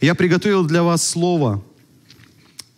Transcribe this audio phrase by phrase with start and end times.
[0.00, 1.62] Я приготовил для вас слово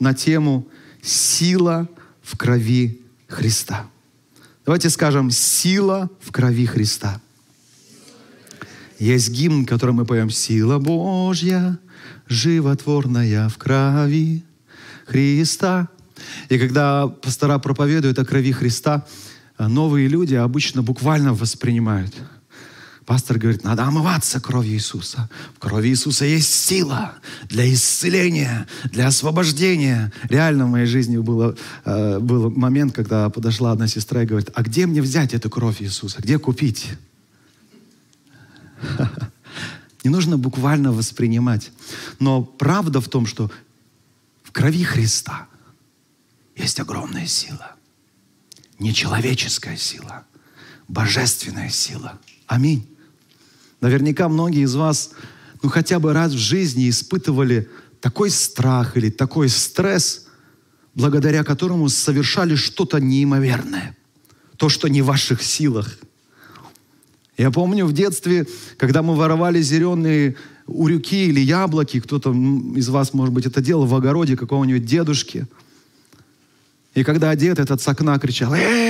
[0.01, 0.67] на тему
[1.03, 1.89] «Сила
[2.21, 3.87] в крови Христа».
[4.67, 7.21] Давайте скажем «Сила в крови Христа».
[8.99, 11.79] Есть гимн, который мы поем «Сила Божья,
[12.27, 14.45] животворная в крови
[15.07, 15.89] Христа».
[16.49, 19.07] И когда пастора проповедуют о крови Христа,
[19.59, 22.15] новые люди обычно буквально воспринимают–
[23.07, 25.29] Пастор говорит, надо омываться кровью Иисуса.
[25.57, 27.15] В крови Иисуса есть сила
[27.49, 30.13] для исцеления, для освобождения.
[30.25, 34.63] Реально в моей жизни было, э, был момент, когда подошла одна сестра и говорит, а
[34.63, 36.23] где мне взять эту кровь Иисуса?
[36.23, 36.91] Где купить?
[40.05, 41.73] Не нужно буквально воспринимать.
[42.21, 43.51] Но правда в том, что
[44.45, 45.49] в крови Христа
[46.55, 47.73] есть огромная сила.
[48.79, 50.25] Нечеловеческая сила.
[50.87, 52.19] Божественная сила.
[52.47, 52.92] Аминь.
[53.83, 55.11] Наверняка многие из вас,
[55.61, 57.69] ну хотя бы раз в жизни испытывали
[58.01, 60.29] такой страх или такой стресс,
[60.95, 63.97] благодаря которому совершали что-то неимоверное.
[64.57, 65.99] То, что не в ваших силах.
[67.37, 70.37] Я помню в детстве, когда мы воровали зеленые
[70.67, 72.33] урюки или яблоки, кто-то
[72.77, 75.47] из вас, может быть, это делал в огороде какого-нибудь дедушки–
[76.95, 78.82] и когда дед этот с окна кричал, э,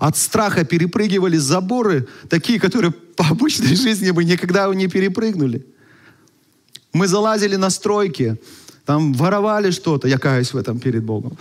[0.00, 5.64] от страха перепрыгивали заборы, такие, которые по обычной жизни бы никогда не перепрыгнули.
[6.92, 8.36] Мы залазили на стройки,
[8.86, 11.36] там воровали что-то, я каюсь в этом перед Богом.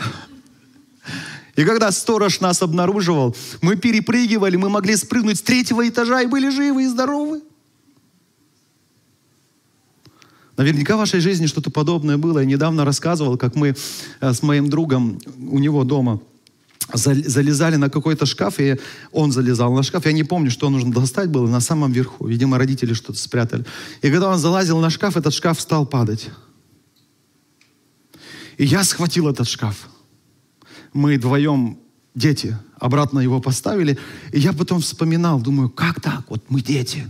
[1.56, 6.50] И когда сторож нас обнаруживал, мы перепрыгивали, мы могли спрыгнуть с третьего этажа и были
[6.50, 7.42] живы и здоровы.
[10.58, 12.40] Наверняка в вашей жизни что-то подобное было.
[12.40, 13.76] Я недавно рассказывал, как мы
[14.20, 16.20] э, с моим другом у него дома
[16.94, 18.80] залезали на какой-то шкаф, и
[19.12, 20.06] он залезал на шкаф.
[20.06, 22.28] Я не помню, что нужно достать было на самом верху.
[22.28, 23.66] Видимо, родители что-то спрятали.
[24.02, 26.30] И когда он залазил на шкаф, этот шкаф стал падать.
[28.58, 29.88] И я схватил этот шкаф.
[30.94, 31.80] Мы вдвоем,
[32.16, 33.98] дети, обратно его поставили.
[34.34, 36.30] И я потом вспоминал, думаю, как так?
[36.30, 37.10] Вот мы дети.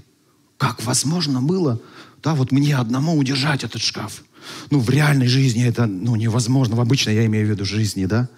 [0.57, 1.79] Как возможно было
[2.23, 4.23] да, вот мне одному удержать этот шкаф.
[4.71, 6.75] Ну, в реальной жизни это ну, невозможно.
[6.75, 8.29] В обычной, я имею в виду, жизни, да.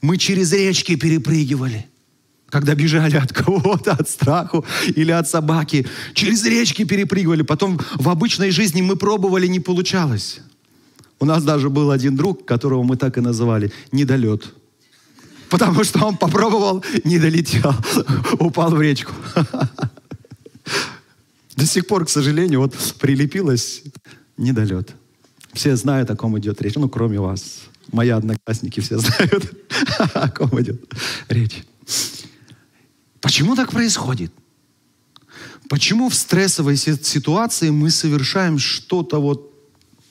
[0.00, 1.86] Мы через речки перепрыгивали.
[2.48, 4.64] Когда бежали от кого-то, от страху
[4.96, 5.86] или от собаки.
[6.14, 7.42] Через речки перепрыгивали.
[7.42, 10.40] Потом в обычной жизни мы пробовали, не получалось.
[11.20, 14.54] У нас даже был один друг, которого мы так и называли, недолет.
[15.50, 17.74] Потому что он попробовал, не долетел,
[18.38, 19.12] упал в речку.
[21.56, 23.82] До сих пор, к сожалению, вот прилепилось
[24.38, 24.94] недолет.
[25.52, 27.62] Все знают, о ком идет речь, ну, кроме вас.
[27.92, 29.52] Мои одноклассники все знают,
[30.14, 30.92] о ком идет
[31.28, 31.64] речь.
[33.20, 34.32] Почему так происходит?
[35.68, 39.54] Почему в стрессовой ситуации мы совершаем что-то вот,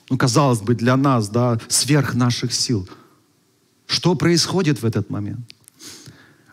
[0.09, 2.88] ну, казалось бы, для нас, да, сверх наших сил?
[3.85, 5.41] Что происходит в этот момент?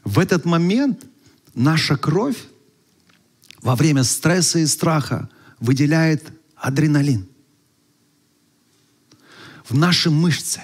[0.05, 1.05] В этот момент
[1.55, 2.37] наша кровь
[3.63, 5.29] во время стресса и страха
[5.61, 6.25] выделяет
[6.57, 7.27] адреналин
[9.69, 10.63] в наши мышцы,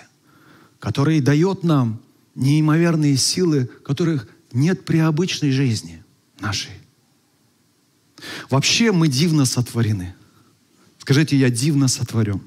[0.82, 2.00] который дает нам
[2.34, 6.03] неимоверные силы, которых нет при обычной жизни
[6.41, 6.72] нашей.
[8.50, 10.12] Вообще мы дивно сотворены.
[10.98, 12.41] Скажите, я дивно сотворен.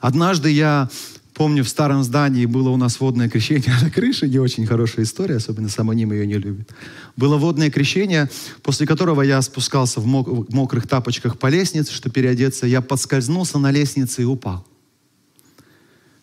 [0.00, 0.88] Однажды я
[1.34, 5.36] Помню, в старом здании было у нас водное крещение на крыше, не очень хорошая история,
[5.36, 6.70] особенно самоним ее не любит.
[7.16, 8.30] Было водное крещение,
[8.62, 12.66] после которого я спускался в мокрых тапочках по лестнице, чтобы переодеться.
[12.66, 14.66] Я подскользнулся на лестнице и упал.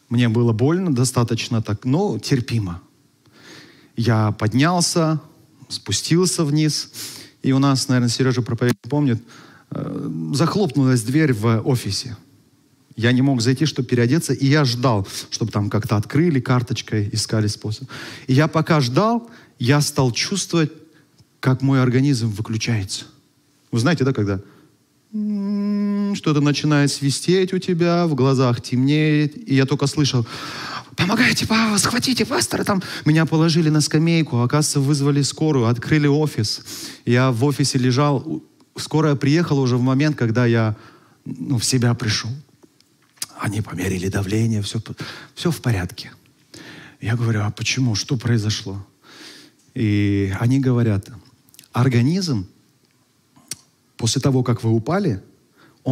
[0.09, 2.81] Мне было больно достаточно так, но терпимо.
[3.95, 5.19] Я поднялся,
[5.67, 6.91] спустился вниз,
[7.43, 9.21] и у нас, наверное, Сережа проповедник помнит,
[9.71, 12.17] э, захлопнулась дверь в офисе.
[12.95, 17.47] Я не мог зайти, чтобы переодеться, и я ждал, чтобы там как-то открыли карточкой, искали
[17.47, 17.87] способ.
[18.27, 20.71] И я пока ждал, я стал чувствовать,
[21.39, 23.05] как мой организм выключается.
[23.71, 24.41] Вы знаете, да, когда
[26.15, 30.25] что-то начинает свистеть у тебя, в глазах темнеет, и я только слышал,
[30.95, 36.61] помогайте, папа, схватите пастора, там меня положили на скамейку, оказывается, вызвали скорую, открыли офис.
[37.05, 38.43] Я в офисе лежал,
[38.75, 40.75] скорая приехала уже в момент, когда я
[41.25, 42.31] ну, в себя пришел.
[43.39, 44.81] Они померили давление, все,
[45.33, 46.11] все в порядке.
[46.99, 47.95] Я говорю, а почему?
[47.95, 48.85] Что произошло?
[49.73, 51.09] И они говорят,
[51.71, 52.47] организм
[53.95, 55.21] после того, как вы упали,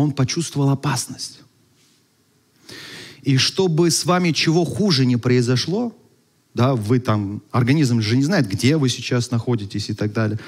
[0.01, 1.39] он почувствовал опасность.
[3.21, 5.95] И чтобы с вами чего хуже не произошло,
[6.53, 10.39] да, вы там, организм же не знает, где вы сейчас находитесь и так далее,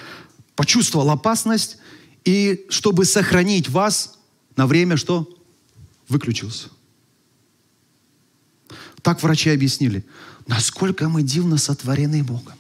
[0.55, 1.77] почувствовал опасность,
[2.25, 4.17] и чтобы сохранить вас
[4.55, 5.27] на время что?
[6.07, 6.69] выключился.
[9.01, 10.03] Так врачи объяснили,
[10.47, 12.57] насколько мы дивно сотворены Богом.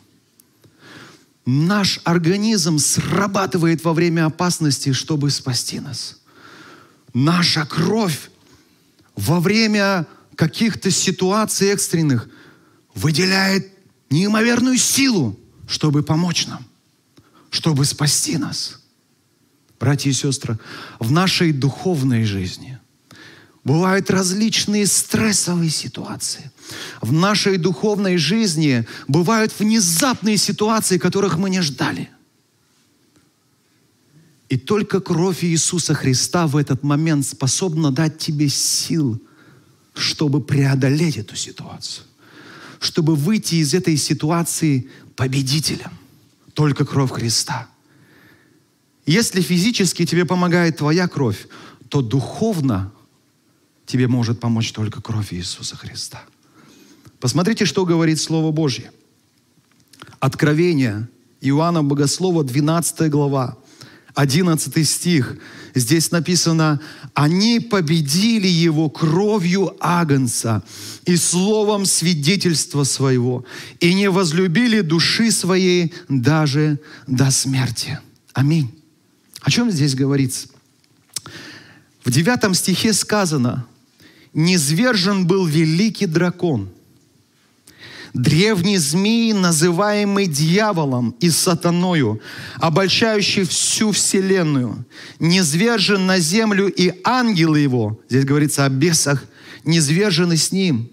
[1.45, 6.19] Наш организм срабатывает во время опасности, чтобы спасти нас.
[7.13, 8.29] Наша кровь
[9.15, 12.29] во время каких-то ситуаций экстренных
[12.95, 13.71] выделяет
[14.09, 16.65] неимоверную силу, чтобы помочь нам,
[17.49, 18.79] чтобы спасти нас.
[19.79, 20.59] Братья и сестры,
[20.99, 22.79] в нашей духовной жизни
[23.63, 26.51] бывают различные стрессовые ситуации.
[27.01, 32.09] В нашей духовной жизни бывают внезапные ситуации, которых мы не ждали.
[34.49, 39.21] И только кровь Иисуса Христа в этот момент способна дать тебе сил,
[39.93, 42.05] чтобы преодолеть эту ситуацию,
[42.79, 45.91] чтобы выйти из этой ситуации победителем.
[46.53, 47.69] Только кровь Христа.
[49.05, 51.47] Если физически тебе помогает твоя кровь,
[51.89, 52.91] то духовно
[53.85, 56.23] тебе может помочь только кровь Иисуса Христа.
[57.19, 58.91] Посмотрите, что говорит Слово Божье.
[60.19, 61.07] Откровение
[61.41, 63.57] Иоанна Богослова, 12 глава,
[64.15, 65.37] 11 стих.
[65.75, 66.79] Здесь написано,
[67.13, 70.63] они победили его кровью Агнца
[71.05, 73.45] и словом свидетельства своего,
[73.79, 77.99] и не возлюбили души своей даже до смерти.
[78.33, 78.73] Аминь.
[79.41, 80.49] О чем здесь говорится?
[82.03, 83.65] В девятом стихе сказано,
[84.33, 86.69] «Низвержен был великий дракон,
[88.13, 92.21] древний змей, называемый дьяволом и сатаною,
[92.57, 94.85] обольщающий всю вселенную,
[95.19, 99.23] низвержен на землю и ангелы его, здесь говорится о бесах,
[99.63, 100.89] низвержены с ним.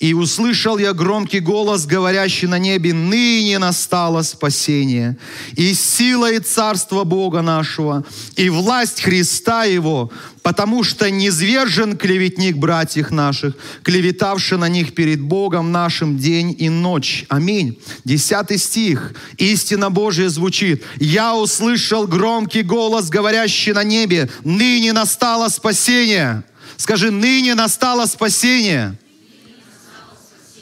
[0.00, 5.18] И услышал я громкий голос, говорящий на небе, ныне настало спасение,
[5.56, 10.10] и сила и царство Бога нашего, и власть Христа Его,
[10.42, 17.26] потому что низвержен клеветник братьев наших, клеветавший на них перед Богом нашим день и ночь.
[17.28, 17.78] Аминь.
[18.02, 19.12] Десятый стих.
[19.36, 20.82] Истина Божья звучит.
[20.98, 26.42] «Я услышал громкий голос, говорящий на небе, ныне настало спасение».
[26.78, 28.96] Скажи, ныне настало спасение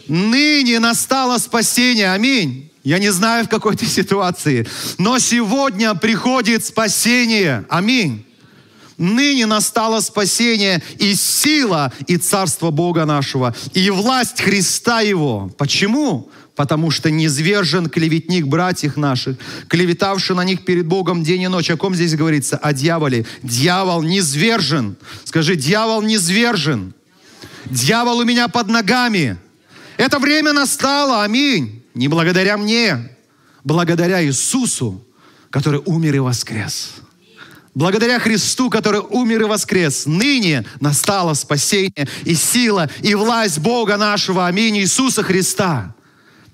[0.08, 2.12] ныне настало спасение.
[2.12, 2.70] Аминь.
[2.84, 4.66] Я не знаю, в какой то ситуации,
[4.96, 7.64] но сегодня приходит спасение.
[7.69, 8.25] Аминь.
[8.96, 15.52] Ныне настало спасение и сила, и царство Бога нашего, и власть Христа Его.
[15.56, 16.31] Почему?
[16.56, 19.37] Потому что низвержен клеветник братьев наших,
[19.69, 21.70] клеветавший на них перед Богом день и ночь.
[21.70, 22.56] О ком здесь говорится?
[22.56, 23.25] О дьяволе.
[23.44, 24.96] Дьявол низвержен.
[25.25, 26.93] Скажи, дьявол низвержен.
[27.66, 29.38] Дьявол у меня под ногами.
[29.99, 31.85] Это время настало, аминь.
[31.93, 33.11] Не благодаря мне,
[33.65, 35.05] благодаря Иисусу,
[35.50, 36.95] который умер и воскрес.
[37.75, 44.47] Благодаря Христу, который умер и воскрес, ныне настало спасение и сила, и власть Бога нашего,
[44.47, 45.95] аминь, Иисуса Христа.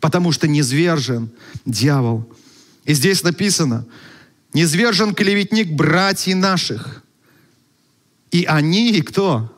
[0.01, 1.31] Потому что низвержен
[1.67, 2.27] дьявол.
[2.87, 3.87] И здесь написано,
[4.55, 7.03] низвержен клеветник братьев наших.
[8.31, 9.54] И они, кто?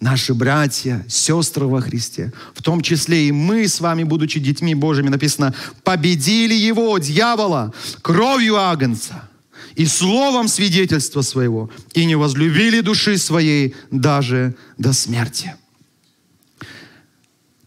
[0.00, 5.08] Наши братья, сестры во Христе, в том числе и мы с вами, будучи детьми Божьими,
[5.08, 7.72] написано, победили его, дьявола,
[8.02, 9.28] кровью Агнца
[9.74, 15.54] и словом свидетельства своего, и не возлюбили души своей даже до смерти.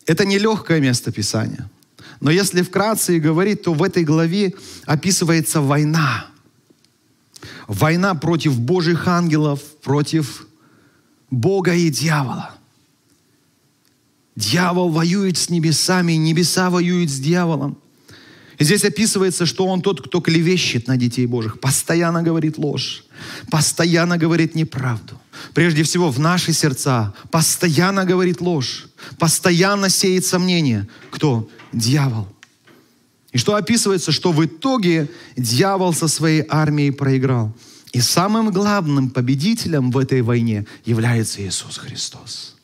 [0.05, 1.69] Это нелегкое место Писания.
[2.19, 4.53] Но если вкратце и говорить, то в этой главе
[4.85, 6.27] описывается война.
[7.67, 10.47] Война против Божьих ангелов, против
[11.31, 12.51] Бога и дьявола.
[14.35, 17.77] Дьявол воюет с небесами, небеса воюют с дьяволом.
[18.57, 23.03] И здесь описывается, что он тот, кто клевещет на детей Божьих, постоянно говорит ложь,
[23.50, 25.19] постоянно говорит неправду.
[25.53, 30.88] Прежде всего в наши сердца постоянно говорит ложь, постоянно сеет сомнения.
[31.09, 31.50] Кто?
[31.73, 32.27] Дьявол.
[33.31, 37.55] И что описывается, что в итоге дьявол со своей армией проиграл.
[37.91, 42.55] И самым главным победителем в этой войне является Иисус Христос.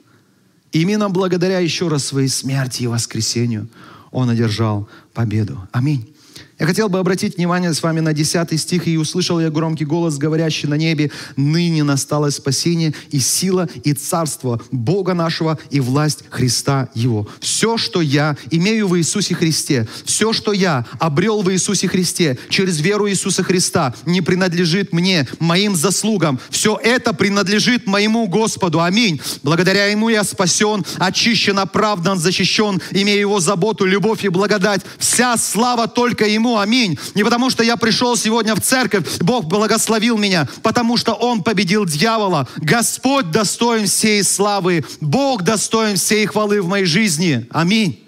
[0.72, 3.68] Именно благодаря еще раз своей смерти и воскресению
[4.12, 5.68] Он одержал победу.
[5.72, 6.14] Аминь.
[6.60, 10.18] Я хотел бы обратить внимание с вами на 10 стих, «И услышал я громкий голос,
[10.18, 16.90] говорящий на небе, ныне настало спасение и сила, и царство Бога нашего, и власть Христа
[16.96, 17.28] Его».
[17.42, 22.82] Все, что я имею в Иисусе Христе, все, что я обрел в Иисусе Христе через
[22.82, 26.40] веру Иисуса Христа, не принадлежит мне, моим заслугам.
[26.50, 28.82] Все это принадлежит моему Господу.
[28.82, 29.22] Аминь.
[29.44, 34.82] Благодаря Ему я спасен, очищен, оправдан, защищен, имею Его заботу, любовь и благодать.
[34.98, 36.98] Вся слава только Ему Нему, аминь.
[37.14, 41.86] Не потому, что я пришел сегодня в церковь, Бог благословил меня, потому что Он победил
[41.86, 42.48] дьявола.
[42.58, 47.46] Господь достоин всей славы, Бог достоин всей хвалы в моей жизни.
[47.50, 48.02] Аминь.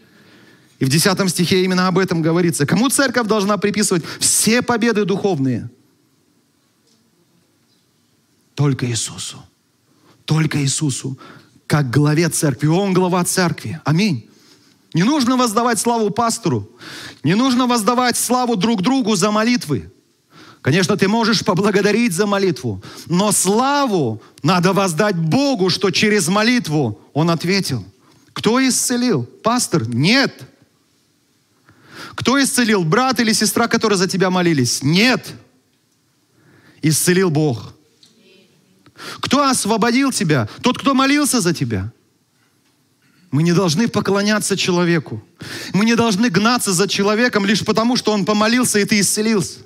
[0.80, 2.66] И в 10 стихе именно об этом говорится.
[2.66, 5.70] Кому церковь должна приписывать все победы духовные?
[8.56, 9.44] Только Иисусу.
[10.24, 11.20] Только Иисусу.
[11.68, 12.68] Как главе церкви.
[12.68, 13.82] Он глава церкви.
[13.84, 14.30] Аминь.
[14.94, 16.70] Не нужно воздавать славу пастору.
[17.24, 19.92] Не нужно воздавать славу друг другу за молитвы.
[20.62, 27.30] Конечно, ты можешь поблагодарить за молитву, но славу надо воздать Богу, что через молитву Он
[27.30, 27.86] ответил.
[28.34, 29.24] Кто исцелил?
[29.24, 29.88] Пастор?
[29.88, 30.44] Нет.
[32.16, 32.84] Кто исцелил?
[32.84, 34.84] Брат или сестра, которые за тебя молились?
[34.84, 35.34] Нет.
[36.82, 37.74] Исцелил Бог.
[39.22, 40.50] Кто освободил тебя?
[40.62, 41.92] Тот, кто молился за тебя.
[43.32, 45.24] Мы не должны поклоняться человеку.
[45.74, 49.60] Мы не должны гнаться за человеком лишь потому, что он помолился, и ты исцелился.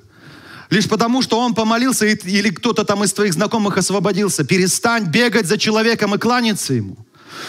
[0.69, 4.43] Лишь потому, что он помолился, или кто-то там из твоих знакомых освободился.
[4.43, 6.97] Перестань бегать за человеком и кланяться ему.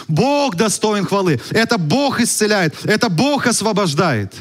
[0.08, 1.40] Бог достоин хвалы.
[1.50, 2.74] Это Бог исцеляет.
[2.84, 4.34] Это Бог освобождает.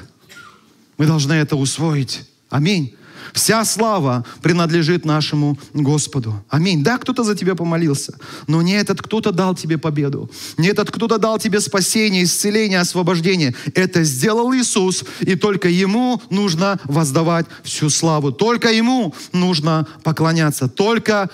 [0.98, 2.30] Мы должны это усвоить.
[2.50, 2.96] Аминь.
[3.34, 6.44] Вся слава принадлежит нашему Господу.
[6.50, 6.84] Аминь.
[6.84, 8.16] Да, кто-то за тебя помолился,
[8.48, 10.30] но не этот кто-то дал тебе победу.
[10.58, 13.56] Не этот кто-то дал тебе спасение, исцеление, освобождение.
[13.74, 18.32] Это сделал Иисус, и только Ему нужно воздавать всю славу.
[18.32, 20.68] Только Ему нужно поклоняться.
[20.68, 21.30] Только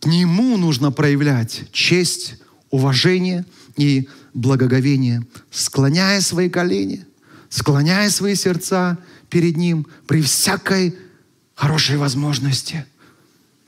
[0.00, 2.34] к Нему нужно проявлять честь,
[2.70, 3.46] уважение
[3.76, 7.06] и благоговение, склоняя свои колени,
[7.48, 8.98] склоняя свои сердца
[9.30, 10.96] перед Ним при всякой
[11.54, 12.84] хорошей возможности.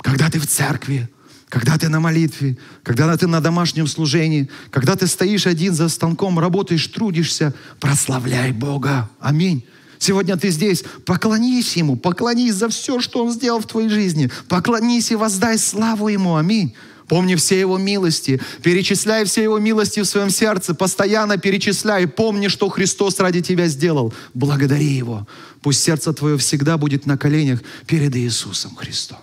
[0.01, 1.09] Когда ты в церкви,
[1.49, 6.39] когда ты на молитве, когда ты на домашнем служении, когда ты стоишь один за станком,
[6.39, 9.11] работаешь, трудишься, прославляй Бога.
[9.19, 9.65] Аминь.
[9.99, 14.31] Сегодня ты здесь, поклонись Ему, поклонись за все, что Он сделал в твоей жизни.
[14.49, 16.37] Поклонись и воздай славу Ему.
[16.37, 16.75] Аминь.
[17.11, 18.41] Помни все Его милости.
[18.63, 20.77] Перечисляй все Его милости в своем сердце.
[20.77, 22.07] Постоянно перечисляй.
[22.07, 24.15] Помни, что Христос ради тебя сделал.
[24.33, 25.27] Благодари Его.
[25.61, 29.19] Пусть сердце твое всегда будет на коленях перед Иисусом Христом.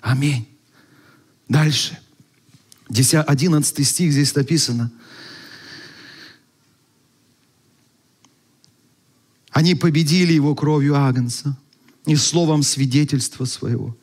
[0.00, 0.48] Аминь.
[1.48, 1.96] Дальше.
[2.88, 4.90] 10, 11 стих здесь написано.
[9.52, 11.56] Они победили его кровью Агнца
[12.04, 13.96] и словом свидетельства своего,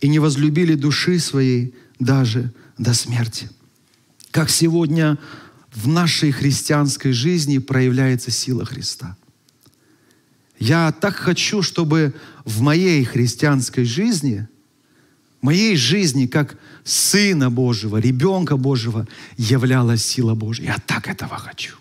[0.00, 3.50] и не возлюбили души своей даже до смерти.
[4.30, 5.18] Как сегодня
[5.72, 9.16] в нашей христианской жизни проявляется сила Христа.
[10.58, 12.14] Я так хочу, чтобы
[12.44, 14.46] в моей христианской жизни,
[15.40, 20.64] моей жизни, как Сына Божьего, ребенка Божьего, являлась сила Божья.
[20.64, 21.76] Я так этого хочу.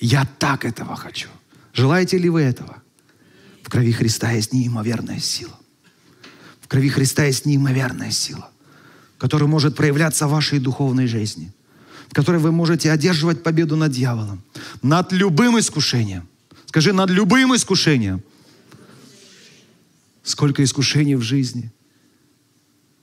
[0.00, 1.28] Я так этого хочу.
[1.72, 2.82] Желаете ли вы этого?
[3.62, 5.58] В крови Христа есть неимоверная сила.
[6.60, 8.50] В крови Христа есть неимоверная сила
[9.18, 11.52] который может проявляться в вашей духовной жизни,
[12.08, 14.42] в которой вы можете одерживать победу над дьяволом,
[14.82, 16.28] над любым искушением.
[16.66, 18.22] Скажи, над любым искушением.
[20.22, 21.70] Сколько искушений в жизни.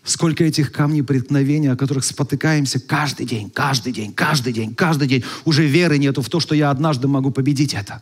[0.04, 5.24] Сколько этих камней преткновения, о которых спотыкаемся каждый день, каждый день, каждый день, каждый день.
[5.46, 8.02] Уже веры нету в то, что я однажды могу победить это.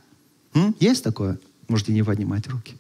[0.54, 0.76] М?
[0.80, 1.38] Есть такое?
[1.68, 2.76] Можете не поднимать руки.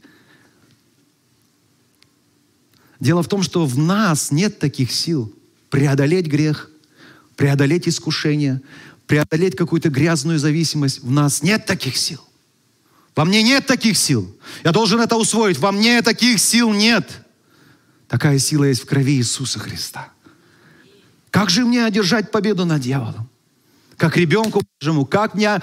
[3.00, 5.34] Дело в том, что в нас нет таких сил
[5.70, 6.70] преодолеть грех,
[7.36, 8.62] преодолеть искушение,
[9.08, 11.02] преодолеть какую-то грязную зависимость.
[11.02, 12.22] В нас нет таких сил.
[13.16, 14.36] Во мне нет таких сил.
[14.64, 15.58] Я должен это усвоить.
[15.58, 17.26] Во мне таких сил нет.
[18.08, 20.10] Такая сила есть в крови Иисуса Христа.
[21.30, 23.29] Как же мне одержать победу над дьяволом?
[24.00, 25.06] Как ребенку Божьему.
[25.06, 25.60] Как мне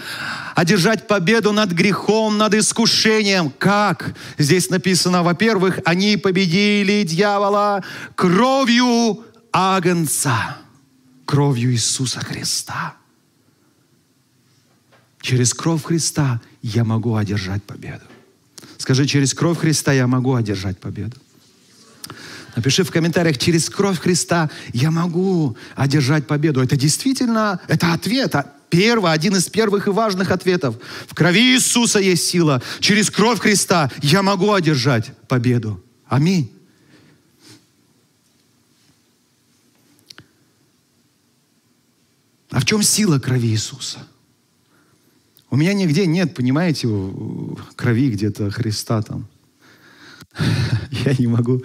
[0.55, 3.51] одержать победу над грехом, над искушением?
[3.51, 4.15] Как?
[4.39, 7.83] Здесь написано, во-первых, они победили дьявола
[8.15, 10.59] кровью Агнца,
[11.25, 12.95] кровью Иисуса Христа.
[15.23, 18.05] Через кровь Христа я могу одержать победу.
[18.77, 21.17] Скажи, через кровь Христа я могу одержать победу.
[22.57, 26.63] Напиши в комментариях, через кровь Христа я могу одержать победу.
[26.63, 30.77] Это действительно, это ответ, а первый, один из первых и важных ответов.
[31.07, 32.63] В крови Иисуса есть сила.
[32.81, 35.85] Через кровь Христа я могу одержать победу.
[36.09, 36.51] Аминь.
[42.51, 43.99] А в чем сила крови Иисуса?
[45.51, 46.89] У меня нигде нет, понимаете,
[47.77, 49.29] крови где-то Христа там.
[50.91, 51.63] Я не могу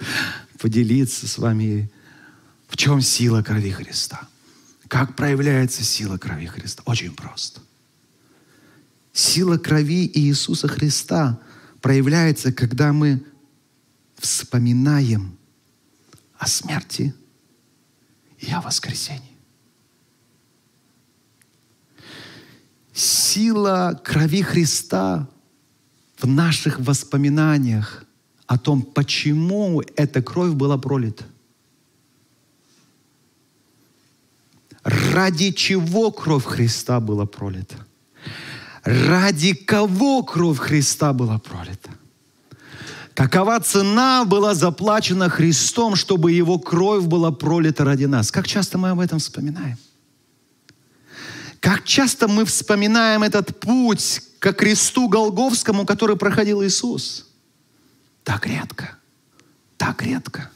[0.62, 1.90] поделиться с вами,
[2.68, 4.28] в чем сила крови Христа.
[4.86, 6.84] Как проявляется сила крови Христа?
[6.86, 7.60] Очень просто.
[9.12, 11.40] Сила крови Иисуса Христа
[11.80, 13.24] проявляется, когда мы
[14.18, 15.36] вспоминаем
[16.38, 17.12] о смерти
[18.38, 19.36] и о воскресении.
[22.92, 25.28] Сила крови Христа
[26.18, 28.04] в наших воспоминаниях
[28.46, 31.24] о том, почему эта кровь была пролита.
[34.82, 37.76] Ради чего кровь Христа была пролита?
[38.82, 41.90] Ради кого кровь Христа была пролита?
[43.14, 48.32] Какова цена была заплачена Христом, чтобы Его кровь была пролита ради нас?
[48.32, 49.78] Как часто мы об этом вспоминаем?
[51.60, 57.31] Как часто мы вспоминаем этот путь к кресту Голговскому, который проходил Иисус?
[58.24, 58.96] Так редко,
[59.76, 60.50] так редко.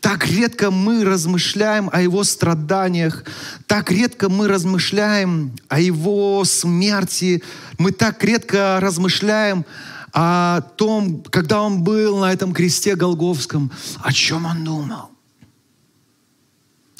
[0.00, 3.24] Так редко мы размышляем о Его страданиях,
[3.66, 7.42] так редко мы размышляем о Его смерти,
[7.78, 9.64] мы так редко размышляем
[10.12, 15.10] о том, когда Он был на этом кресте Голговском, о чем Он думал.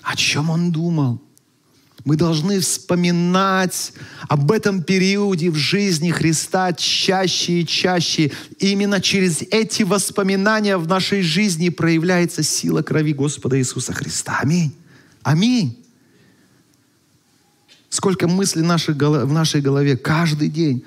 [0.03, 1.21] О чем Он думал.
[2.05, 3.93] Мы должны вспоминать
[4.29, 8.31] об этом периоде в жизни Христа чаще и чаще.
[8.59, 14.39] И именно через эти воспоминания в нашей жизни проявляется сила крови Господа Иисуса Христа.
[14.41, 14.73] Аминь.
[15.23, 15.77] Аминь.
[17.91, 20.85] Сколько мыслей в нашей голове каждый день.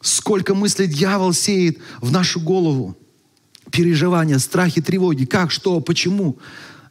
[0.00, 2.96] Сколько мыслей дьявол сеет в нашу голову.
[3.70, 5.26] Переживания, страхи, тревоги.
[5.26, 6.38] Как, что, почему.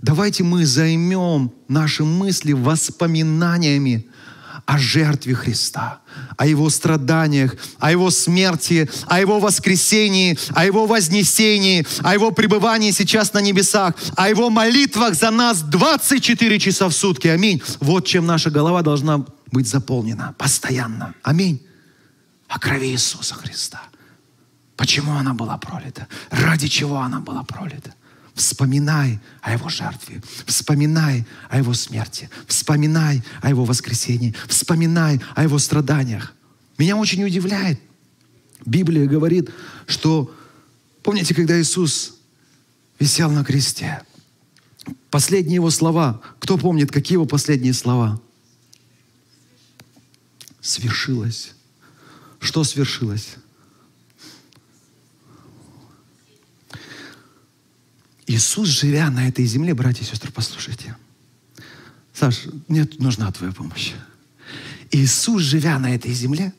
[0.02, 4.08] Давайте мы займем наши мысли воспоминаниями
[4.66, 6.00] о жертве Христа,
[6.38, 12.92] о Его страданиях, о Его смерти, о Его воскресении, о Его вознесении, о Его пребывании
[12.92, 17.28] сейчас на небесах, о Его молитвах за нас 24 часа в сутки.
[17.28, 17.62] Аминь.
[17.80, 21.14] Вот чем наша голова должна быть заполнена постоянно.
[21.22, 21.62] Аминь.
[22.48, 23.82] О крови Иисуса Христа.
[24.76, 26.08] Почему она была пролита?
[26.32, 27.94] Ради чего она была пролита?
[28.36, 30.22] Вспоминай о Его жертве.
[30.46, 32.30] Вспоминай о Его смерти.
[32.48, 34.36] Вспоминай о Его воскресении.
[34.48, 36.34] Вспоминай о Его страданиях.
[36.78, 37.80] Меня очень удивляет.
[38.66, 39.52] Библия говорит,
[39.88, 40.36] что,
[41.02, 42.16] помните, когда Иисус
[43.00, 44.04] висел на кресте,
[45.10, 48.22] последние Его слова, кто помнит, какие Его последние слова?
[50.60, 51.54] Свершилось.
[52.40, 53.36] Что свершилось?
[58.28, 60.96] Иисус, живя на этой земле, братья и сестры, послушайте.
[62.14, 63.94] Саш, мне тут нужна твоя помощь.
[64.92, 66.54] Иисус, живя на этой земле,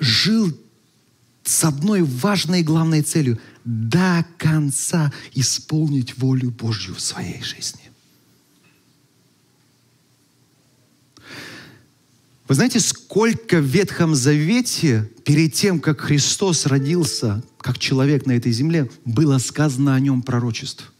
[0.00, 0.58] жил
[1.44, 7.80] с одной важной и главной целью– до конца исполнить волю Божью в своей жизни.
[12.48, 18.52] Вы знаете, сколько в Ветхом Завете, перед тем, как Христос родился, как человек на этой
[18.52, 20.92] земле, было сказано о нем пророчеств?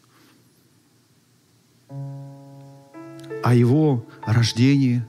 [3.42, 5.05] О его рождении,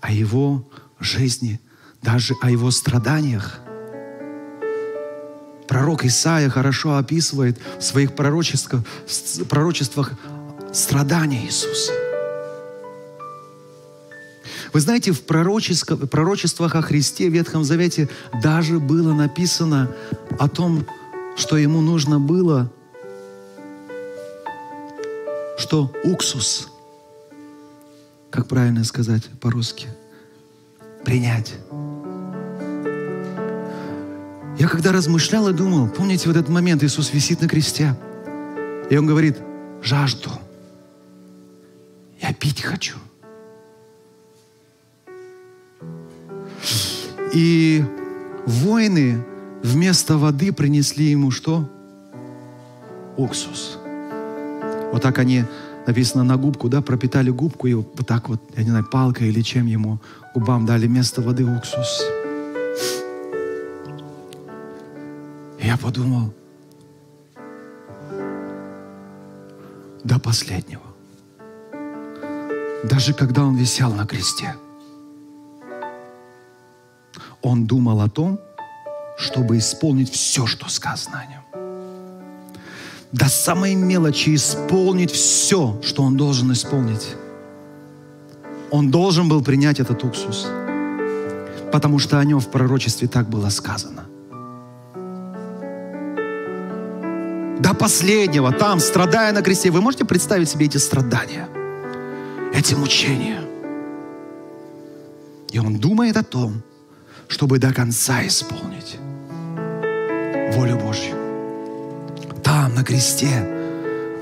[0.00, 0.68] о его
[1.00, 1.60] жизни,
[2.02, 3.60] даже о его страданиях.
[5.66, 8.84] Пророк Исаия хорошо описывает в своих пророчествах,
[9.48, 10.12] пророчествах
[10.72, 12.01] страдания Иисуса.
[14.72, 18.08] Вы знаете, в пророчествах о Христе в Ветхом Завете
[18.42, 19.90] даже было написано
[20.38, 20.86] о том,
[21.36, 22.72] что ему нужно было,
[25.58, 26.68] что уксус,
[28.30, 29.88] как правильно сказать по-русски,
[31.04, 31.52] принять.
[34.58, 37.94] Я когда размышлял и думал, помните вот этот момент, Иисус висит на кресте,
[38.90, 39.36] и Он говорит,
[39.82, 40.30] жажду,
[42.20, 42.96] я пить хочу–
[47.32, 47.82] И
[48.46, 49.24] воины
[49.62, 51.68] вместо воды принесли ему что?
[53.16, 53.78] Уксус.
[54.92, 55.44] Вот так они,
[55.86, 59.40] написано на губку, да, пропитали губку и вот так вот, я не знаю, палкой или
[59.40, 59.98] чем ему
[60.34, 62.02] губам дали вместо воды уксус.
[65.58, 66.34] И я подумал,
[70.04, 70.82] до последнего.
[72.84, 74.56] Даже когда он висел на кресте–
[77.42, 78.38] он думал о том,
[79.18, 81.42] чтобы исполнить все, что сказано о нем.
[83.12, 87.14] До самой мелочи исполнить все, что он должен исполнить.
[88.70, 90.46] Он должен был принять этот уксус,
[91.70, 94.06] потому что о нем в пророчестве так было сказано.
[97.60, 101.48] До последнего, там, страдая на кресте, вы можете представить себе эти страдания,
[102.54, 103.40] эти мучения.
[105.52, 106.62] И он думает о том,
[107.32, 108.98] чтобы до конца исполнить
[110.54, 111.16] волю Божью.
[112.44, 113.48] Там, на кресте,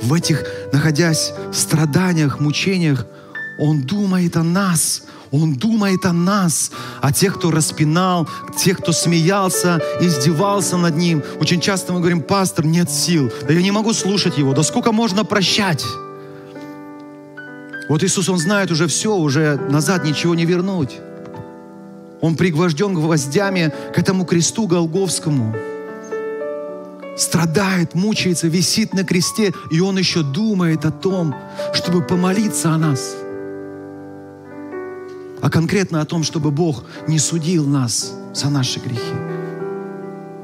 [0.01, 3.05] в этих, находясь в страданиях, мучениях,
[3.59, 6.71] Он думает о нас, он думает о нас,
[7.03, 11.23] о тех, кто распинал, тех, кто смеялся, издевался над Ним.
[11.41, 14.93] Очень часто мы говорим, пастор, нет сил, да я не могу слушать Его, да сколько
[14.93, 15.85] можно прощать?
[17.89, 21.01] Вот Иисус, Он знает уже все, уже назад ничего не вернуть.
[22.21, 25.55] Он пригвожден гвоздями к этому кресту Голговскому.
[27.17, 31.35] Страдает, мучается, висит на кресте, и Он еще думает о том,
[31.73, 33.15] чтобы помолиться о нас–
[35.41, 39.15] а конкретно о том, чтобы Бог не судил нас за наши грехи.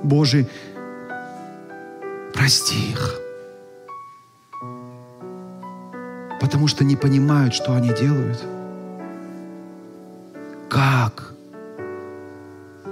[0.02, 0.48] Боже,
[2.32, 3.20] прости их.
[6.40, 8.42] Потому что не понимают, что они делают.
[10.68, 11.34] Как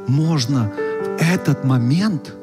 [0.07, 0.73] можно
[1.19, 2.35] в этот момент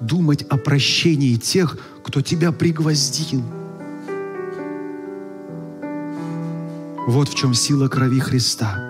[0.00, 3.42] думать о прощении тех, кто тебя пригвоздил?
[7.06, 8.84] Вот в чем сила крови Христа–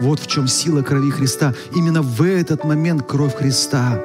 [0.00, 1.54] вот в чем сила крови Христа.
[1.74, 4.00] Именно в этот момент кровь Христа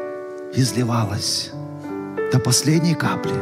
[0.54, 1.52] изливалась
[2.32, 3.34] до последней капли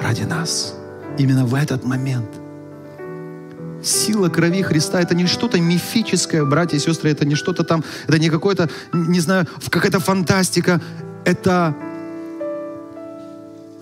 [0.00, 0.74] ради нас.
[1.18, 2.39] Именно в этот момент.
[3.82, 8.18] Сила крови Христа– это не что-то мифическое, братья и сестры, это не что-то там, это
[8.18, 10.80] не какое-то, не знаю, какая-то фантастика.
[11.24, 11.74] Это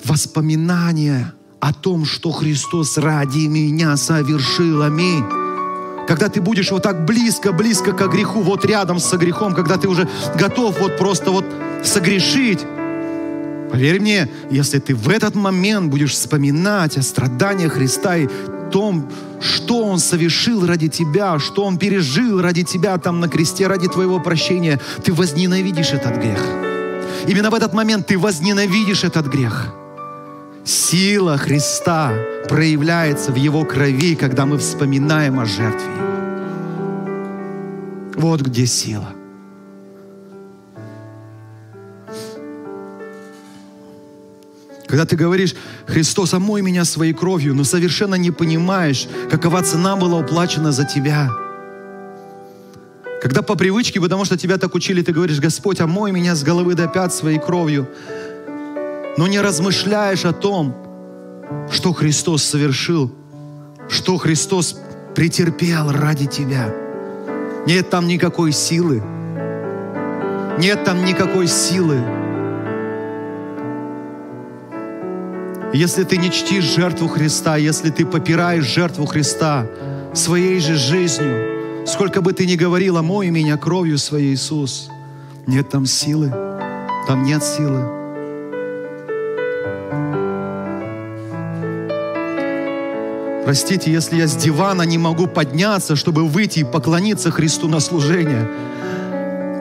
[0.05, 4.83] воспоминание о том, что Христос ради меня совершил.
[4.83, 5.25] Аминь.
[6.07, 10.09] Когда ты будешь вот так близко-близко к греху, вот рядом со грехом, когда ты уже
[10.39, 11.45] готов вот просто вот
[11.85, 12.61] согрешить,
[13.71, 18.27] Поверь мне, если ты в этот момент будешь вспоминать о страданиях Христа и
[18.71, 23.89] том, что Он совершил ради тебя, что Он пережил ради тебя там на кресте, ради
[23.89, 26.41] твоего прощения, ты возненавидишь этот грех.
[27.27, 29.75] Именно в этот момент ты возненавидишь этот грех.
[30.65, 32.13] Сила Христа
[32.49, 35.93] проявляется в Его крови, когда мы вспоминаем о жертве.
[38.17, 39.18] Вот где сила.
[44.89, 45.55] Когда ты говоришь,
[45.87, 51.31] Христос, омой меня своей кровью, но совершенно не понимаешь, какова цена была уплачена за тебя.
[53.21, 56.75] Когда по привычке, потому что тебя так учили, ты говоришь, Господь, омой меня с головы
[56.75, 57.89] до пят своей кровью
[59.19, 60.77] но не размышляешь о том,
[61.73, 63.13] что Христос совершил,
[63.89, 64.81] что Христос
[65.17, 66.73] претерпел ради тебя.
[67.67, 69.03] Нет там никакой силы.
[70.57, 72.01] Нет там никакой силы.
[75.75, 79.67] Если ты не чтишь жертву Христа, если ты попираешь жертву Христа
[80.15, 84.89] своей же жизнью, сколько бы ты ни говорил, омой меня кровью своей, Иисус,
[85.47, 86.31] нет там силы,
[87.07, 87.99] там нет силы.
[93.45, 98.49] Простите, если я с дивана не могу подняться, чтобы выйти и поклониться Христу на служение.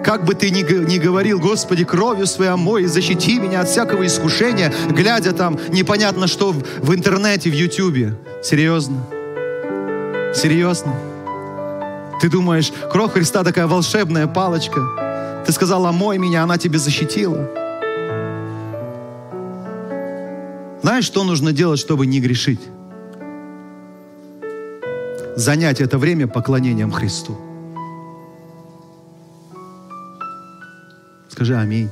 [0.08, 4.74] Как бы ты ни, ни говорил, Господи, кровью своей омой, защити меня от всякого искушения,
[4.90, 8.16] глядя там непонятно что в, в интернете, в Ютубе.
[8.42, 9.04] Серьезно?
[10.34, 10.96] Серьезно?
[12.22, 15.44] Ты думаешь, кровь Христа такая волшебная палочка.
[15.46, 17.52] Ты сказал, омой меня, она тебе защитила.
[20.82, 22.62] Знаешь, что нужно делать, чтобы не грешить?
[25.36, 27.38] занять это время поклонением Христу.
[31.38, 31.92] Скажи аминь.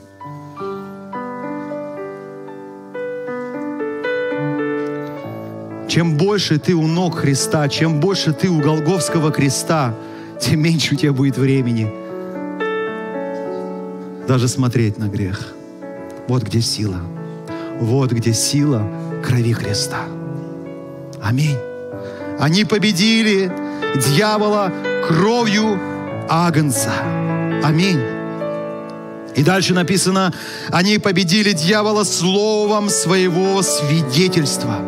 [5.88, 9.94] Чем больше ты у ног Христа, чем больше ты у Голговского креста,
[10.42, 11.94] тем меньше у тебя будет времени
[14.28, 15.54] даже смотреть на грех.
[16.28, 17.02] Вот где сила.
[17.80, 18.82] Вот где сила
[19.24, 20.06] крови Христа.
[21.22, 21.58] Аминь.
[22.40, 23.52] Они победили
[23.96, 24.74] дьявола
[25.08, 25.80] кровью
[26.28, 26.94] Агнца.
[27.64, 28.15] Аминь.
[29.36, 30.34] И дальше написано,
[30.70, 34.80] они победили дьявола словом своего свидетельства.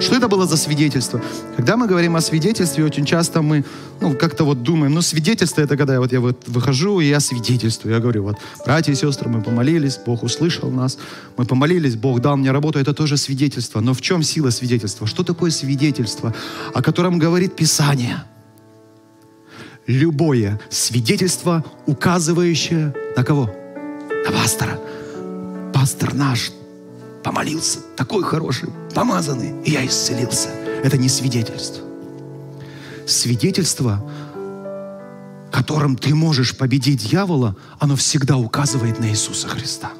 [0.00, 1.22] Что это было за свидетельство?
[1.56, 3.64] Когда мы говорим о свидетельстве, очень часто мы
[4.00, 7.94] ну, как-то вот думаем, ну, свидетельство это когда вот я вот выхожу и я свидетельствую.
[7.94, 10.98] Я говорю, вот, братья и сестры, мы помолились, Бог услышал нас,
[11.38, 13.80] мы помолились, Бог дал мне работу, это тоже свидетельство.
[13.80, 15.06] Но в чем сила свидетельства?
[15.06, 16.34] Что такое свидетельство,
[16.74, 18.24] о котором говорит Писание?
[19.86, 23.65] Любое свидетельство, указывающее на кого?
[24.26, 24.80] На пастора.
[25.72, 26.50] Пастор наш
[27.22, 30.48] помолился, такой хороший, помазанный, и я исцелился.
[30.82, 31.84] Это не свидетельство.
[33.06, 34.02] Свидетельство,
[35.52, 39.90] которым ты можешь победить дьявола, оно всегда указывает на Иисуса Христа.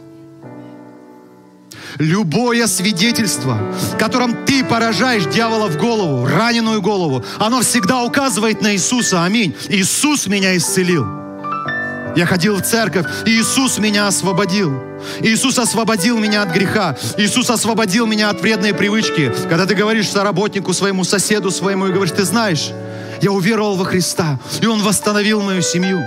[1.98, 3.58] Любое свидетельство,
[3.98, 9.24] которым ты поражаешь дьявола в голову, раненую голову, оно всегда указывает на Иисуса.
[9.24, 9.54] Аминь.
[9.68, 11.25] Иисус меня исцелил.
[12.16, 14.72] Я ходил в церковь, и Иисус меня освободил.
[15.20, 16.96] Иисус освободил меня от греха.
[17.18, 19.30] Иисус освободил меня от вредной привычки.
[19.50, 22.70] Когда ты говоришь соработнику своему, соседу своему, и говоришь, ты знаешь,
[23.20, 26.00] я уверовал во Христа, и Он восстановил мою семью.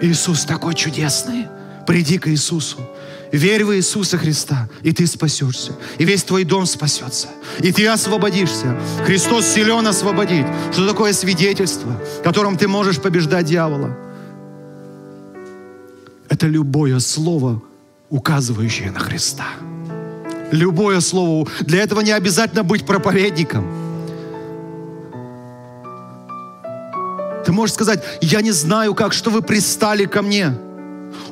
[0.00, 1.48] Иисус такой чудесный.
[1.84, 2.78] Приди к Иисусу.
[3.32, 5.72] Верь в Иисуса Христа, и ты спасешься.
[5.98, 7.26] И весь твой дом спасется.
[7.58, 8.78] И ты освободишься.
[9.04, 10.46] Христос силен освободить.
[10.72, 14.09] Что такое свидетельство, которым ты можешь побеждать дьявола?
[16.30, 17.60] Это любое слово,
[18.08, 19.46] указывающее на Христа.
[20.52, 21.48] Любое слово.
[21.60, 23.66] Для этого не обязательно быть проповедником.
[27.44, 30.56] Ты можешь сказать, я не знаю как, что вы пристали ко мне.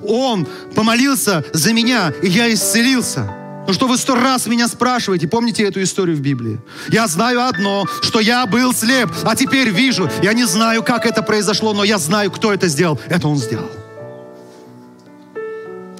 [0.02, 3.32] Он помолился за меня, и я исцелился.
[3.68, 5.28] Ну что вы сто раз меня спрашиваете?
[5.28, 6.60] Помните эту историю в Библии?
[6.88, 10.10] Я знаю одно, что я был слеп, а теперь вижу.
[10.22, 12.98] Я не знаю, как это произошло, но я знаю, кто это сделал.
[13.08, 13.70] Это он сделал.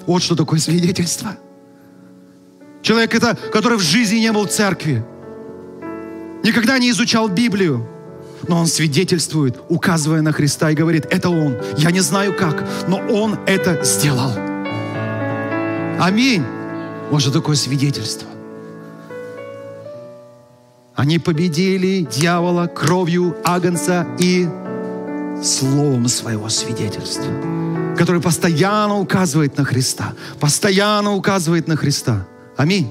[0.09, 1.37] Вот что такое свидетельство.
[2.81, 5.05] Человек, это, который в жизни не был в церкви,
[6.42, 7.87] никогда не изучал Библию,
[8.49, 11.59] но он свидетельствует, указывая на Христа и говорит, это Он.
[11.77, 14.33] Я не знаю как, но Он это сделал.
[16.01, 16.42] Аминь.
[17.11, 18.29] Вот что такое свидетельство.
[20.94, 24.49] Они победили дьявола кровью Агнца и
[25.42, 27.31] словом своего свидетельства,
[27.99, 32.27] который постоянно указывает на Христа, постоянно указывает на Христа.
[32.57, 32.89] Аминь.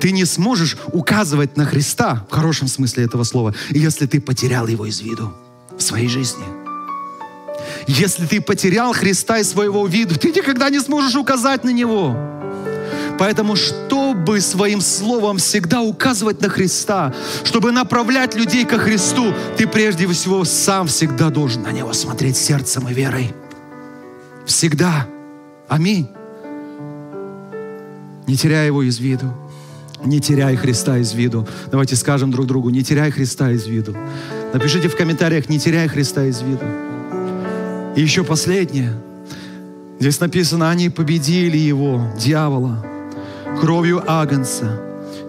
[0.00, 4.84] Ты не сможешь указывать на Христа, в хорошем смысле этого слова, если ты потерял Его
[4.86, 5.32] из виду
[5.78, 6.44] в своей жизни.
[7.86, 12.14] Если ты потерял Христа из своего виду, ты никогда не сможешь указать на Него.
[13.18, 20.06] Поэтому, чтобы своим словом всегда указывать на Христа, чтобы направлять людей ко Христу, ты прежде
[20.08, 23.32] всего сам всегда должен на Него смотреть сердцем и верой.
[24.46, 25.06] Всегда.
[25.68, 26.08] Аминь.
[28.26, 29.32] Не теряя Его из виду.
[30.04, 31.46] Не теряй Христа из виду.
[31.70, 33.96] Давайте скажем друг другу, не теряй Христа из виду.
[34.52, 36.64] Напишите в комментариях, не теряй Христа из виду.
[37.96, 38.92] И еще последнее.
[40.00, 42.84] Здесь написано, они победили его, дьявола,
[43.60, 44.80] кровью Агнца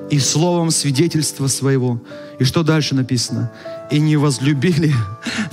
[0.09, 2.01] и словом свидетельства своего.
[2.39, 3.51] И что дальше написано?
[3.91, 4.93] И не возлюбили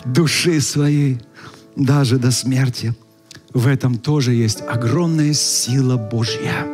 [0.07, 1.21] души своей
[1.77, 2.95] даже до смерти.
[3.53, 6.67] В этом тоже есть огромная сила Божья.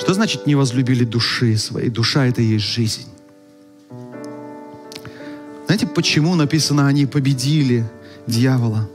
[0.00, 1.90] Что значит не возлюбили души своей?
[1.90, 3.06] Душа— это и есть жизнь.
[5.66, 7.88] Знаете, почему написано, они победили
[8.26, 8.88] дьявола?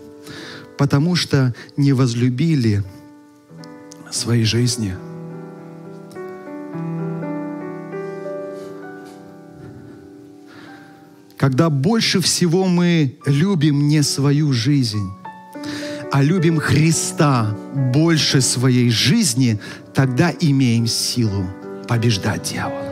[0.78, 2.84] Потому что не возлюбили
[4.12, 4.96] своей жизни.
[11.38, 15.10] Когда больше всего мы любим не свою жизнь,
[16.12, 17.56] а любим Христа
[17.94, 19.60] больше своей жизни,
[19.94, 21.46] тогда имеем силу
[21.88, 22.84] побеждать дьявола.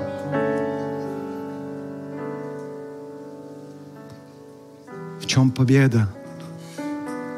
[5.22, 6.10] В чем победа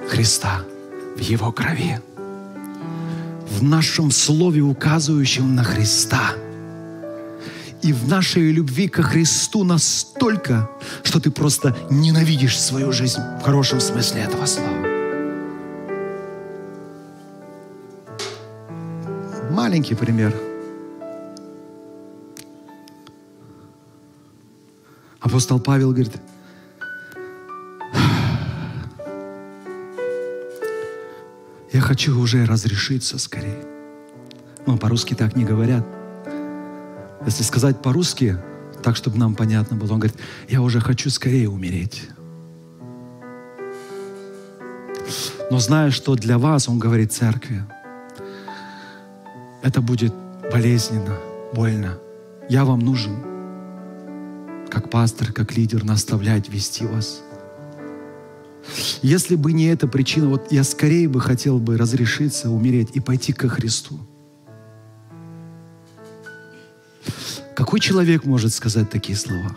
[0.10, 0.62] Христа?
[1.16, 2.00] В Его крови.
[3.50, 6.34] В нашем слове, указывающем на Христа.
[7.82, 10.68] И в нашей любви ко Христу настолько,
[11.04, 14.75] что ты просто ненавидишь свою жизнь в хорошем смысле этого слова.
[19.76, 20.34] Маленький пример.
[25.20, 26.14] Апостол Павел говорит,
[31.74, 33.66] я хочу уже разрешиться скорее.
[34.66, 35.86] Ну, по-русски так не говорят.
[37.26, 38.38] Если сказать по-русски,
[38.82, 42.08] так, чтобы нам понятно было, он говорит, я уже хочу скорее умереть.
[45.52, 47.66] Но зная, что для вас, он говорит церкви,
[49.66, 50.14] это будет
[50.52, 51.18] болезненно,
[51.52, 51.98] больно.
[52.48, 53.18] Я вам нужен,
[54.70, 57.24] как пастор, как лидер, наставлять, вести вас.
[59.02, 63.34] Если бы не эта причина, вот я скорее бы хотел бы разрешиться, умереть и пойти
[63.34, 64.00] ко Христу.
[67.56, 69.56] Какой человек может сказать такие слова?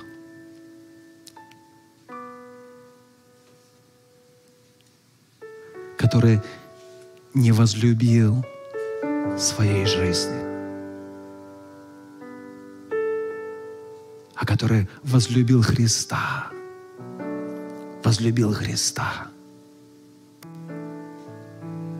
[5.98, 6.40] Который
[7.34, 8.42] не возлюбил
[9.38, 10.36] своей жизни,
[14.34, 16.48] а который возлюбил Христа,
[18.02, 19.28] возлюбил Христа.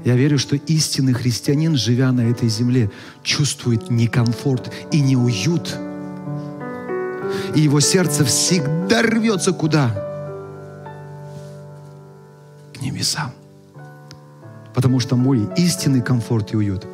[0.05, 2.91] Я верю, что истинный христианин, живя на этой земле,
[3.23, 5.77] чувствует некомфорт и неуют.
[7.55, 9.91] И его сердце всегда рвется куда?
[12.75, 13.33] К небесам.
[14.75, 16.87] Потому что мой истинный комфорт и уют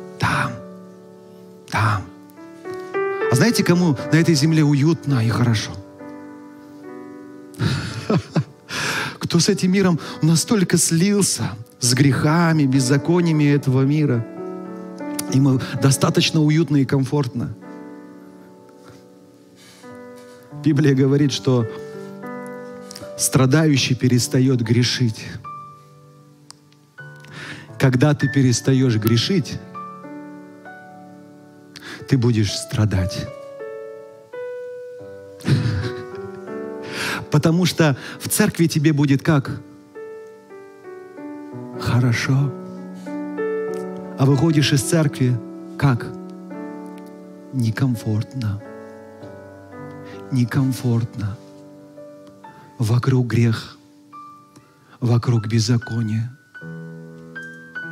[3.35, 5.71] А знаете, кому на этой земле уютно и хорошо?
[9.19, 11.49] Кто с этим миром настолько слился,
[11.81, 14.25] с грехами, беззакониями этого мира.
[15.33, 17.53] Ему достаточно уютно и комфортно.
[20.63, 21.67] Библия говорит, что
[23.17, 25.25] страдающий перестает грешить.
[27.77, 29.59] Когда ты перестаешь грешить,
[32.07, 33.27] ты будешь страдать.
[37.31, 39.59] Потому что в церкви тебе будет как?
[41.79, 42.51] Хорошо.
[44.17, 45.37] А выходишь из церкви
[45.77, 46.07] как?
[47.51, 48.61] Некомфортно.
[50.31, 51.37] Некомфортно.
[52.79, 53.77] Вокруг грех,
[54.99, 56.31] вокруг беззакония.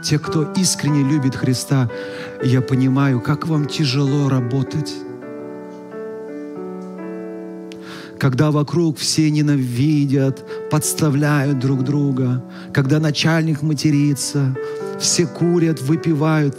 [0.03, 1.89] Те, кто искренне любит Христа,
[2.41, 4.93] я понимаю, как вам тяжело работать
[8.23, 12.41] когда вокруг все ненавидят, подставляют друг друга,
[12.73, 14.55] когда начальник матерится,
[14.97, 16.57] все курят, выпивают.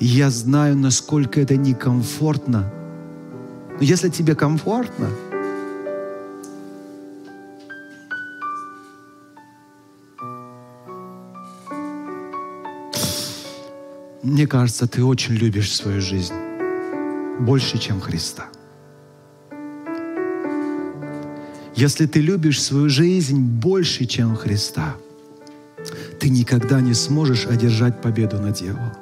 [0.00, 2.68] я знаю, насколько это некомфортно.
[3.78, 5.06] Но если тебе комфортно,
[14.24, 16.34] мне кажется, ты очень любишь свою жизнь
[17.40, 18.48] больше, чем Христа.
[21.74, 24.96] Если ты любишь свою жизнь больше, чем Христа,
[26.18, 28.92] ты никогда не сможешь одержать победу над дьяволом.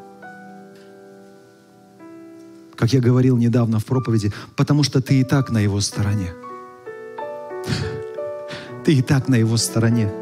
[2.74, 6.32] Как я говорил недавно в проповеди, потому что ты и так на его стороне.
[8.84, 10.21] Ты и так на его стороне.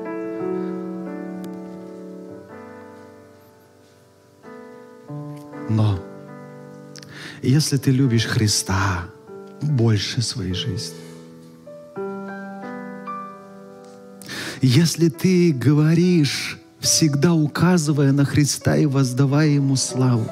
[7.61, 9.05] Если ты любишь Христа
[9.61, 10.97] больше своей жизни,
[14.63, 20.27] Если ты говоришь, всегда указывая на Христа и воздавая Ему славу,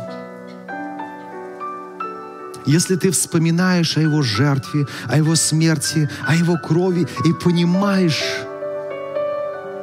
[2.67, 8.23] если ты вспоминаешь о Его жертве, о Его смерти, о Его крови и понимаешь,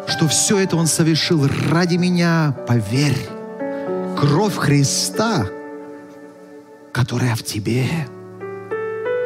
[0.08, 3.28] что все это Он совершил ради меня, поверь,
[4.16, 5.48] кровь Христа,
[6.96, 7.90] которая в тебе,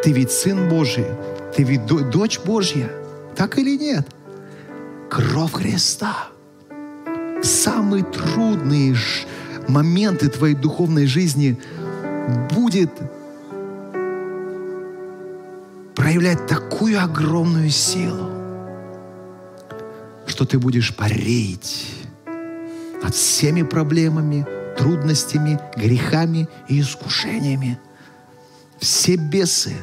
[0.04, 1.06] ты ведь Сын Божий,
[1.56, 2.90] ты ведь дочь Божья,
[3.36, 4.08] так или нет–
[5.12, 6.30] кровь Христа.
[7.44, 8.96] Самые трудные
[9.68, 11.62] моменты твоей духовной жизни
[12.56, 12.90] будет
[15.94, 18.32] проявлять такую огромную силу,
[20.26, 21.86] что ты будешь парить
[23.04, 27.78] над всеми проблемами, трудностями, грехами и искушениями.
[28.80, 29.76] Все бесы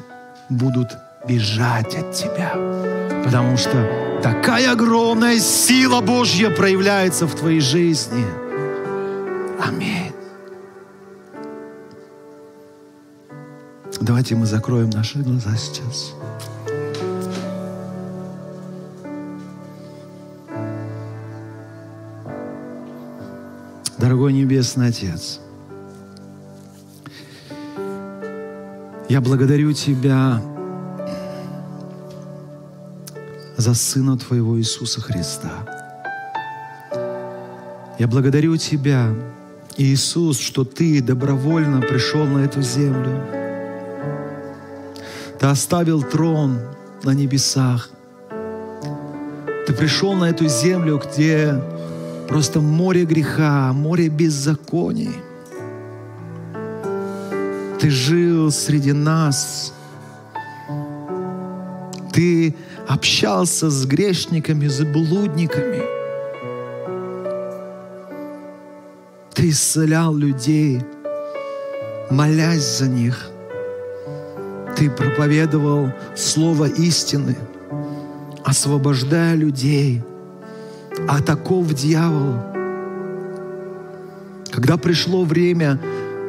[0.48, 0.88] будут
[1.28, 2.54] бежать от тебя,
[3.22, 8.24] потому что такая огромная сила Божья проявляется в твоей жизни.
[9.62, 10.12] Аминь.
[14.00, 16.14] Давайте мы закроем наши глаза сейчас.
[24.06, 25.40] Дорогой Небесный Отец,
[29.08, 30.40] я благодарю Тебя
[33.56, 35.50] за Сына Твоего Иисуса Христа.
[37.98, 39.12] Я благодарю Тебя,
[39.76, 43.20] Иисус, что Ты добровольно пришел на эту землю.
[45.40, 46.60] Ты оставил трон
[47.02, 47.90] на небесах.
[49.66, 51.60] Ты пришел на эту землю, где
[52.28, 55.16] просто море греха, море беззаконий.
[57.80, 59.72] Ты жил среди нас.
[62.12, 62.54] Ты
[62.88, 65.82] общался с грешниками, с блудниками.
[69.34, 70.80] Ты исцелял людей,
[72.10, 73.30] молясь за них.
[74.76, 77.36] Ты проповедовал слово истины,
[78.44, 80.02] освобождая людей
[81.08, 82.52] от оков дьявола.
[84.50, 85.80] Когда пришло время,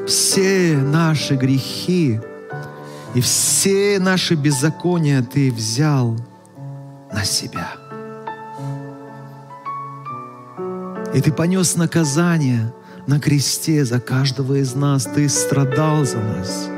[0.07, 2.20] все наши грехи
[3.13, 6.18] и все наши беззакония Ты взял–
[7.11, 7.76] на себя.
[11.13, 12.74] И ты понес наказание
[13.07, 15.05] на кресте за каждого из нас.
[15.05, 16.70] Ты страдал за нас.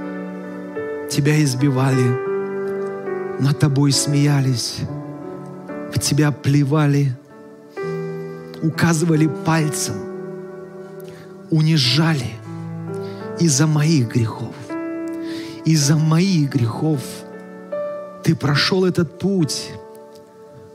[1.10, 4.78] Тебя избивали, над тобой смеялись,
[5.94, 7.18] в тебя плевали,
[8.62, 9.96] указывали пальцем,
[11.50, 12.32] унижали
[13.40, 14.56] из-за моих грехов.
[15.66, 17.00] Из-за моих грехов
[18.24, 19.72] ты прошел этот путь,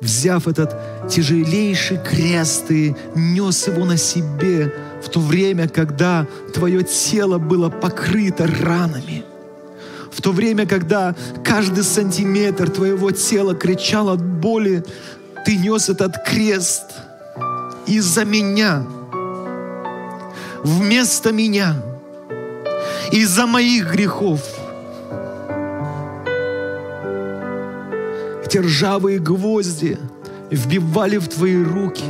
[0.01, 0.77] взяв этот
[1.09, 4.73] тяжелейший крест, и нес его на себе
[5.03, 9.25] в то время, когда твое тело было покрыто ранами.
[10.11, 14.85] В то время, когда каждый сантиметр твоего тела кричал от боли,
[15.45, 16.85] ты нес этот крест
[17.87, 18.85] из-за меня,
[20.63, 21.77] вместо меня,
[23.13, 24.41] из-за моих грехов–
[28.55, 29.99] эти ржавые гвозди
[30.49, 32.05] вбивали в твои руки,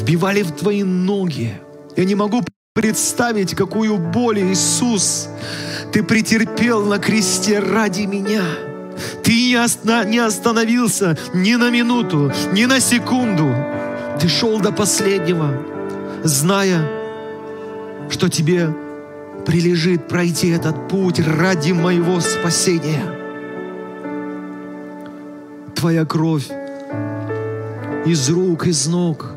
[0.00, 1.52] вбивали в твои ноги.
[1.96, 2.42] Я не могу
[2.74, 5.28] представить, какую боль, Иисус,
[5.92, 8.42] ты претерпел на кресте ради меня.
[9.22, 13.54] Ты не остановился ни на минуту, ни на секунду.
[14.20, 15.54] Ты шел до последнего,
[16.24, 16.86] зная,
[18.10, 18.68] что тебе
[19.46, 23.20] прилежит пройти этот путь ради моего спасения
[25.80, 26.50] твоя кровь
[28.04, 29.32] из рук, из ног.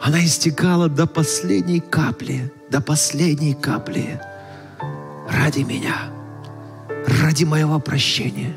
[0.00, 4.20] Она истекала до последней капли, до последней капли
[5.28, 5.96] ради меня,
[7.20, 8.56] ради моего прощения,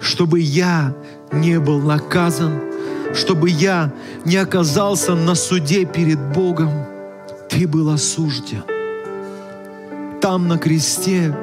[0.00, 0.92] чтобы я
[1.30, 2.71] не был наказан,
[3.14, 3.92] чтобы я
[4.24, 6.70] не оказался на суде перед Богом.
[7.48, 8.64] Ты был осужден.
[10.20, 11.36] Там на кресте,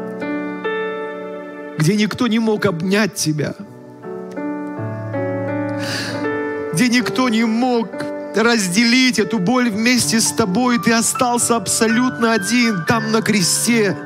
[1.77, 3.55] где никто не мог обнять тебя–
[6.79, 7.89] где никто не мог
[8.33, 13.97] разделить эту боль вместе с тобой, ты остался абсолютно один там на кресте.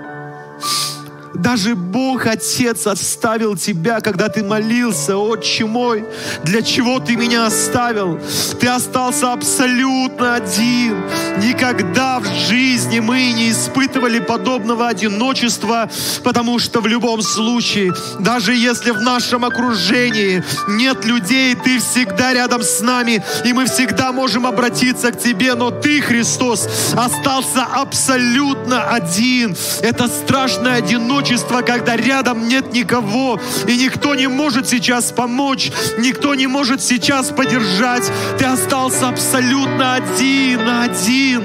[1.34, 6.06] Даже Бог Отец оставил тебя, когда ты молился, Отче мой,
[6.44, 8.20] для чего ты меня оставил?
[8.60, 10.96] Ты остался абсолютно один.
[11.40, 15.90] Никогда в жизни мы не испытывали подобного одиночества,
[16.24, 22.62] потому что в любом случае, даже если в нашем окружении нет людей, ты всегда рядом
[22.62, 29.56] с нами, и мы всегда можем обратиться к тебе, но ты, Христос, остался абсолютно один.
[29.82, 36.36] Это страшное одиночество одиночество, когда рядом нет никого, и никто не может сейчас помочь, никто
[36.36, 38.12] не может сейчас поддержать.
[38.38, 41.44] Ты остался абсолютно один, один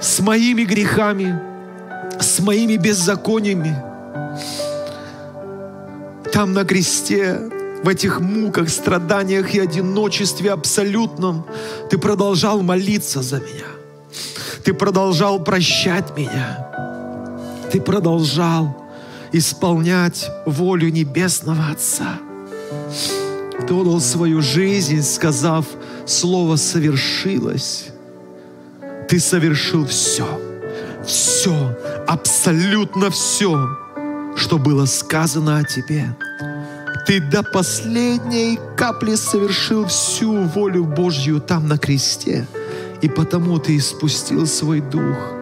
[0.00, 1.38] с моими грехами,
[2.20, 3.76] с моими беззакониями.
[6.32, 7.40] Там на кресте,
[7.82, 11.44] в этих муках, страданиях и одиночестве абсолютном,
[11.90, 13.66] ты продолжал молиться за меня.
[14.62, 16.89] Ты продолжал прощать меня.
[17.70, 18.76] Ты продолжал
[19.32, 22.18] исполнять волю Небесного Отца.
[23.66, 25.66] Ты отдал свою жизнь, сказав,
[26.04, 27.86] слово совершилось.
[29.08, 30.26] Ты совершил все,
[31.06, 31.76] все,
[32.08, 33.68] абсолютно все,
[34.36, 36.16] что было сказано о тебе.
[37.06, 42.48] Ты до последней капли совершил всю волю Божью там на кресте,
[43.00, 45.16] и потому ты испустил свой дух–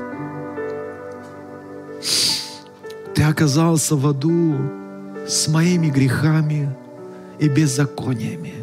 [3.28, 4.56] оказался в аду
[5.26, 6.74] с моими грехами
[7.38, 8.54] и беззакониями.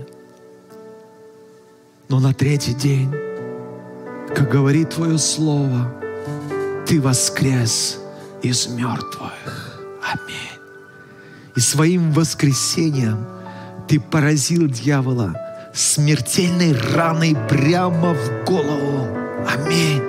[2.09, 3.11] Но на третий день,
[4.35, 5.93] как говорит Твое Слово,
[6.85, 7.99] Ты воскрес
[8.41, 9.81] из мертвых.
[10.03, 10.59] Аминь.
[11.55, 13.25] И своим воскресением
[13.87, 15.35] Ты поразил дьявола
[15.73, 19.07] смертельной раной прямо в голову.
[19.45, 20.01] Аминь.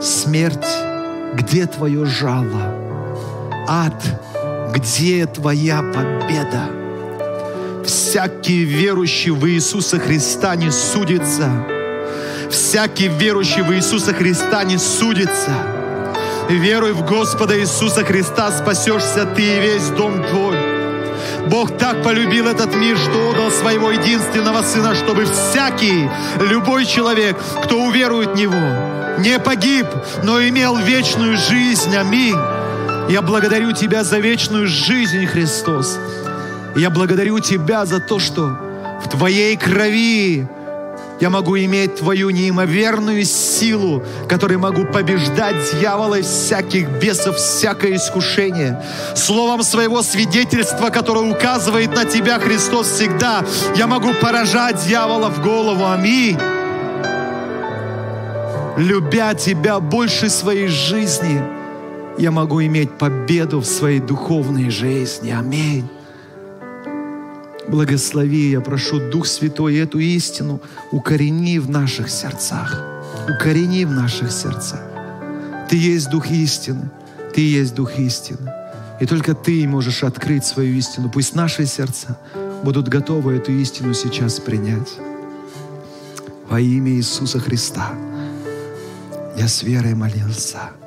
[0.00, 0.89] Смерть,
[1.34, 2.74] где твое жало?
[3.68, 4.02] Ад,
[4.74, 6.70] где твоя победа?
[7.84, 11.48] Всякий верующий в Иисуса Христа не судится.
[12.50, 15.52] Всякий верующий в Иисуса Христа не судится.
[16.48, 20.56] Веруй в Господа Иисуса Христа, спасешься ты и весь дом твой.
[21.48, 26.08] Бог так полюбил этот мир, что отдал своего единственного Сына, чтобы всякий,
[26.40, 29.86] любой человек, кто уверует в Него, не погиб,
[30.22, 31.94] но имел вечную жизнь.
[31.96, 32.36] Аминь.
[33.08, 35.98] Я благодарю Тебя за вечную жизнь, Христос.
[36.76, 38.56] Я благодарю Тебя за то, что
[39.04, 40.46] в Твоей крови
[41.20, 48.82] я могу иметь Твою неимоверную силу, которой могу побеждать дьявола и всяких бесов, всякое искушение.
[49.14, 53.44] Словом своего свидетельства, которое указывает на Тебя, Христос, всегда,
[53.76, 55.86] я могу поражать дьявола в голову.
[55.86, 56.38] Аминь.
[58.76, 61.42] Любя Тебя больше своей жизни,
[62.18, 65.30] я могу иметь победу в своей духовной жизни.
[65.30, 65.88] Аминь.
[67.68, 70.60] Благослови, я прошу, Дух Святой, эту истину
[70.90, 72.82] укорени в наших сердцах.
[73.28, 74.80] Укорени в наших сердцах.
[75.68, 76.90] Ты есть Дух истины.
[77.34, 78.52] Ты есть Дух истины.
[79.00, 81.08] И только Ты можешь открыть свою истину.
[81.08, 82.18] Пусть наши сердца
[82.64, 84.90] будут готовы эту истину сейчас принять.
[86.48, 87.92] Во имя Иисуса Христа
[89.36, 90.79] я с верой молился.